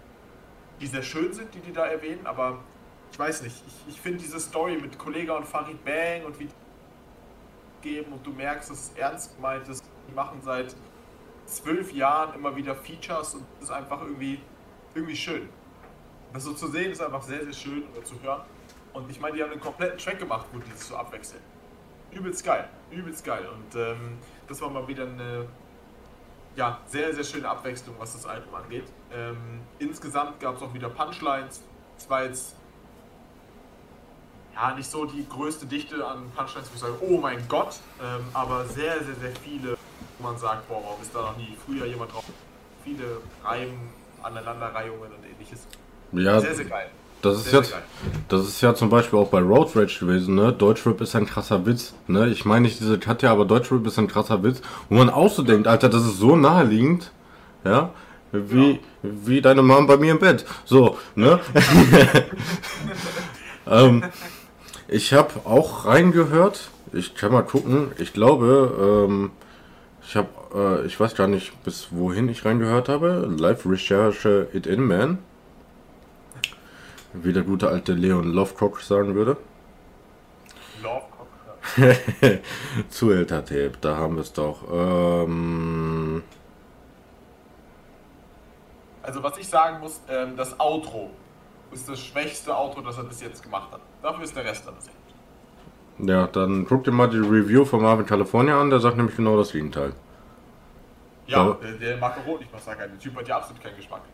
[0.81, 2.59] die sehr schön sind, die die da erwähnen, aber
[3.11, 3.57] ich weiß nicht.
[3.67, 6.49] Ich, ich finde diese Story mit Kollega und Farid Bang und wie
[7.87, 9.85] geben und du merkst, dass es ernst gemeint ist.
[10.09, 10.75] Die machen seit
[11.47, 14.41] zwölf Jahren immer wieder Features und das ist einfach irgendwie,
[14.95, 15.49] irgendwie schön.
[16.33, 18.43] Das so zu sehen ist einfach sehr, sehr schön oder zu hören.
[18.93, 21.43] Und ich meine, die haben einen kompletten Track gemacht, wo die sich so abwechseln.
[22.11, 23.47] Übelst geil, übelst geil.
[23.49, 24.19] Und ähm,
[24.49, 25.47] das war mal wieder eine
[26.57, 28.91] ja, sehr, sehr schöne Abwechslung, was das Album angeht.
[29.13, 31.63] Ähm, insgesamt gab es auch wieder Punchlines.
[31.99, 32.57] Es jetzt
[34.57, 38.25] ja nicht so die größte Dichte an Punchlines, wo ich sage, oh mein Gott, ähm,
[38.33, 39.77] aber sehr, sehr, sehr viele,
[40.19, 42.25] wo man sagt, boah, warum ist da noch nie früher jemand drauf?
[42.85, 43.91] Viele Reimen,
[44.23, 45.67] Aneinanderreihungen und ähnliches.
[46.13, 46.89] Ja, Sehr, sehr geil.
[47.21, 47.83] das ist Sehr, jetzt, sehr
[48.29, 50.53] das ist ja zum Beispiel auch bei Road Rage gewesen, ne?
[50.53, 52.29] Deutschrap ist ein krasser Witz, ne?
[52.29, 55.43] Ich meine nicht diese Katja, aber Deutschrap ist ein krasser Witz, wo man auch so
[55.43, 57.11] denkt, Alter, das ist so naheliegend,
[57.65, 57.91] ja?
[58.33, 58.79] Wie, Ja.
[59.03, 60.45] wie deine Mom bei mir im Bett.
[60.65, 61.41] So, ne?
[63.67, 64.05] ähm,
[64.89, 66.71] ich habe auch reingehört.
[66.93, 67.93] Ich kann mal gucken.
[67.99, 69.31] Ich glaube, ähm,
[70.03, 73.29] ich habe, äh, ich weiß gar nicht, bis wohin ich reingehört habe.
[73.39, 75.19] Live-Recherche It In Man.
[77.13, 79.37] Wie der gute alte Leon Lovecock sagen würde.
[80.83, 81.05] Love,
[82.21, 82.31] ja.
[82.91, 84.63] Zuhälter Tape, da haben wir es doch.
[84.71, 86.23] Ähm,
[89.07, 91.11] Also was ich sagen muss, ähm, das Outro
[91.73, 93.81] ist das schwächste Outro, das er bis jetzt gemacht hat.
[94.03, 94.93] Dafür ist der Rest dann sehr
[95.99, 96.09] gut.
[96.09, 99.37] ja, dann guck dir mal die Review von Marvin California an, der sagt nämlich genau
[99.37, 99.93] das Gegenteil.
[101.27, 101.57] Ja, Ja.
[101.63, 102.79] der, der mag Rot nicht, was sagen.
[102.81, 104.03] Der Typ hat ja absolut keinen Geschmack.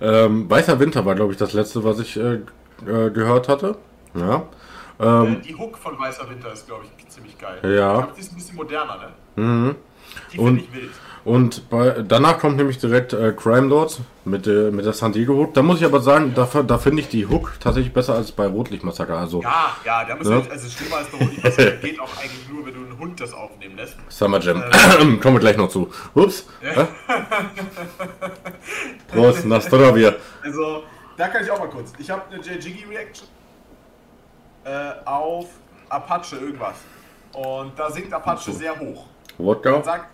[0.00, 2.34] Ähm, Weißer Winter war, glaube ich, das letzte, was ich äh,
[2.86, 3.76] äh, gehört hatte.
[4.14, 4.42] Ja.
[4.98, 7.58] Ähm, Äh, die Hook von Weißer Winter ist, glaube ich, ziemlich geil.
[7.62, 7.92] Ja.
[7.94, 8.96] Ich glaube, die ist ein bisschen moderner,
[9.36, 9.42] ne?
[9.42, 9.76] mhm.
[10.32, 10.90] Die Und- finde ich wild.
[11.22, 15.34] Und bei, danach kommt nämlich direkt äh, Crime Lords mit, äh, mit der San Diego
[15.34, 15.52] Hook.
[15.52, 18.46] Da muss ich aber sagen, da, da finde ich die Hook tatsächlich besser als bei
[18.46, 19.18] Rotlichtmassaker.
[19.18, 20.24] Also Ja, ja, da Ja.
[20.24, 21.78] wir, also schlimmer als bei Rot nicht passieren.
[21.82, 23.96] geht auch eigentlich nur, wenn du einen Hund das aufnehmen lässt.
[24.08, 24.64] Summer Jam.
[25.20, 25.90] Kommen wir gleich noch zu.
[26.14, 26.46] Ups.
[26.62, 26.86] Hä?
[29.08, 30.14] Prost, Nastrovia.
[30.42, 30.84] Also,
[31.18, 31.92] da kann ich auch mal kurz.
[31.98, 33.28] Ich habe eine J-Jiggy Reaction
[34.64, 35.48] äh, auf
[35.90, 36.76] Apache irgendwas.
[37.34, 39.06] Und da singt Apache sehr hoch.
[39.42, 39.82] Wodka?
[39.82, 40.06] sagt,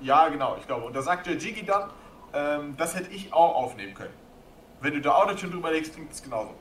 [0.00, 0.86] ja, genau, ich glaube.
[0.86, 1.90] Und da sagt J-Jiggy dann,
[2.32, 4.14] ähm, das hätte ich auch aufnehmen können.
[4.80, 6.54] Wenn du da Autotune drüber legst, klingt es genauso.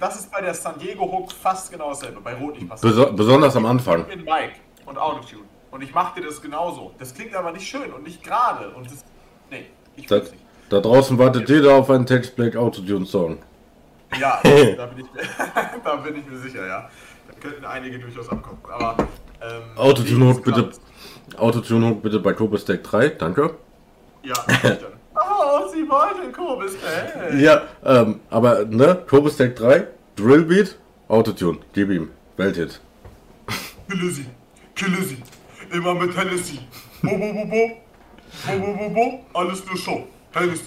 [0.00, 2.18] Das ist bei der San Diego Hook fast genau dasselbe.
[2.22, 2.94] Bei Rot nicht passiert.
[2.94, 4.06] Beso besonders am Anfang.
[4.08, 4.52] mit Mic
[4.86, 5.42] und Autotune.
[5.70, 6.92] Und ich mache dir das genauso.
[6.98, 8.70] Das klingt aber nicht schön und nicht gerade.
[8.70, 9.04] Und das.
[9.50, 10.32] Nee, ich Da, nicht.
[10.70, 13.36] da draußen wartet jeder auf einen Text Black Autotune Song.
[14.18, 15.10] Ja, da, bin ich,
[15.84, 16.88] da bin ich mir sicher, ja.
[17.28, 18.60] Da könnten einige durchaus abkommen.
[18.66, 18.96] Aber.
[19.42, 20.70] Ähm, Autotune Hook bitte.
[21.36, 23.54] Autotune Hook bitte bei Cobra Stack 3, danke.
[24.22, 24.92] Ja, mach ich dann.
[25.12, 27.42] Oh, sie wollte Kobis, hey.
[27.42, 30.76] Ja, ähm, aber ne, Cobra Stack 3, Drillbeat,
[31.08, 32.80] Autotune, gib ihm, Welthit.
[33.88, 34.26] Kille sie,
[34.74, 35.18] kille sie.
[35.72, 36.58] Immer mit Hennessy.
[37.02, 37.70] Bo, bo, bo, bo.
[38.46, 39.24] Bo, bo, bo, bo.
[39.34, 40.06] Alles nur Show.
[40.32, 40.64] Hennessy.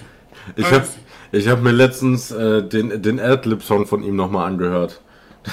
[0.56, 0.86] Ich habe
[1.32, 5.02] ich hab mir letztens äh, den, den Adlib-Song von ihm nochmal angehört.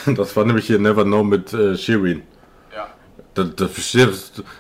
[0.17, 2.23] Das war nämlich hier Never Know mit äh, Shirin.
[3.35, 4.09] Das, das, besteht,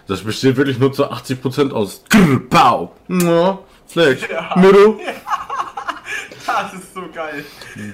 [0.07, 4.55] das besteht wirklich nur zu 80% aus Grr, Pow, Mua, Fleck, Ja.
[4.57, 5.01] Mudo.
[6.47, 7.45] Das ist so geil.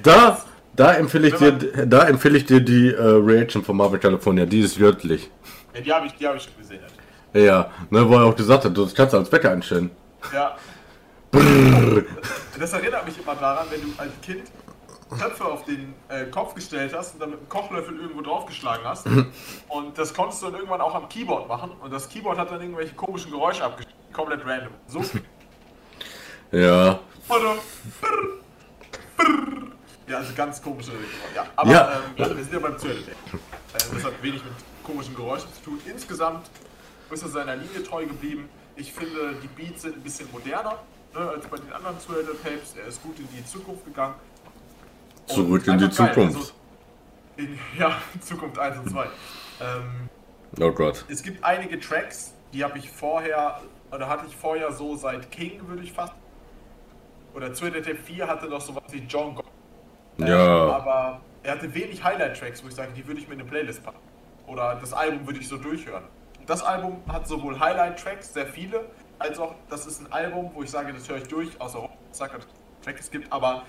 [0.03, 0.41] Da,
[0.75, 4.47] da empfehle ich dir, da empfehle ich dir die äh, Reaction von Marvel California.
[4.47, 5.31] Die ist göttlich.
[5.75, 6.81] Ja, die habe ich, die hab ich schon gesehen.
[7.35, 9.91] Ja, ne, wo er auch gesagt hat, das kannst du als Wecker einstellen.
[10.33, 10.57] Ja.
[12.59, 14.45] Das erinnert mich immer daran, wenn du als Kind
[15.11, 19.07] Töpfe auf den äh, Kopf gestellt hast und dann mit einem Kochlöffel irgendwo draufgeschlagen hast.
[19.69, 21.73] und das konntest du dann irgendwann auch am Keyboard machen.
[21.81, 23.97] Und das Keyboard hat dann irgendwelche komischen Geräusche abgespielt.
[24.13, 24.73] Komplett random.
[24.87, 25.03] So.
[26.53, 27.57] Ja, Oder
[28.01, 28.39] brr,
[29.17, 29.67] brr.
[30.07, 31.35] Ja, also ganz komische Geräusche.
[31.35, 31.93] Ja, aber Ja.
[31.93, 33.09] Ähm, wir sind ja beim Zölitek.
[33.13, 34.53] Äh, das hat wenig mit
[34.85, 35.81] komischen Geräuschen zu tun.
[35.87, 36.49] Insgesamt
[37.11, 38.49] ist er seiner Linie treu geblieben.
[38.77, 40.79] Ich finde, die Beats sind ein bisschen moderner
[41.15, 42.77] ne, als bei den anderen Zuhälter-Tapes.
[42.77, 44.15] Er ist gut in die Zukunft gegangen.
[45.27, 45.93] Zurück in die geil.
[45.93, 46.37] Zukunft.
[46.37, 46.53] Also,
[47.37, 49.05] in, ja, Zukunft 1 und 2.
[49.61, 50.09] Ähm,
[50.61, 51.05] Oh Gott.
[51.09, 53.61] es gibt einige Tracks, die habe ich vorher,
[53.93, 56.13] oder hatte ich vorher so seit King, würde ich fast.
[57.35, 59.45] Oder Twitter Tape 4 hatte noch sowas wie John Gott.
[60.19, 60.69] Ähm, Ja.
[60.77, 63.85] aber er hatte wenig Highlight-Tracks, wo ich sage, die würde ich mir in eine Playlist
[63.85, 63.99] packen.
[64.47, 66.05] Oder das Album würde ich so durchhören.
[66.47, 68.87] das Album hat sowohl Highlight-Tracks, sehr viele,
[69.19, 71.89] als auch, das ist ein Album, wo ich sage, das höre ich durch, außer
[72.83, 73.65] Track es gibt, aber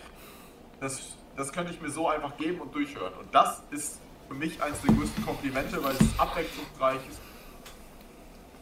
[0.80, 3.13] das, das könnte ich mir so einfach geben und durchhören.
[3.13, 7.21] Und das ist für mich eines der größten Komplimente, weil es abwechslungsreich ist.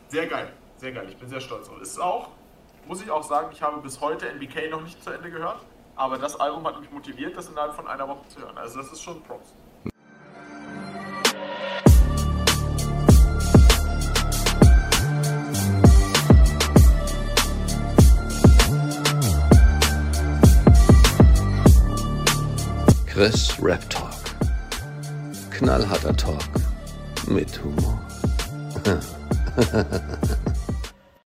[0.10, 1.08] Sehr geil, sehr geil.
[1.10, 1.70] Ich bin sehr stolz.
[1.70, 2.30] Und es ist auch,
[2.86, 5.62] muss ich auch sagen, ich habe bis heute NBK noch nicht zu Ende gehört,
[5.96, 8.58] aber das Album hat mich motiviert, das innerhalb von einer Woche zu hören.
[8.58, 9.54] Also das ist schon Props.
[23.16, 24.12] Chris Rap Talk.
[25.50, 26.50] Knallharter Talk
[27.30, 27.98] mit Humor.